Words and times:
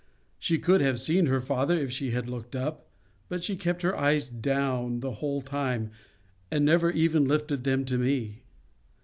She 0.39 0.57
could 0.57 0.81
have 0.81 0.99
seen 0.99 1.27
her 1.27 1.39
father 1.39 1.77
if 1.77 1.91
she 1.91 2.09
had 2.09 2.27
looked 2.27 2.55
up, 2.55 2.89
but 3.29 3.43
she 3.43 3.55
kept 3.55 3.83
her 3.83 3.95
eyes 3.95 4.29
down 4.29 5.01
the 5.01 5.11
whole 5.21 5.43
time, 5.43 5.91
and 6.49 6.65
never 6.65 6.89
even 6.89 7.27
lifted 7.27 7.65
them 7.65 7.85
to 7.85 7.99
me. 7.99 8.41